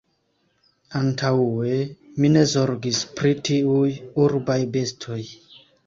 [0.99, 1.75] Antaŭe,
[2.25, 3.87] mi ne zorgis pri tiuj
[4.29, 5.25] urbaj bestoj...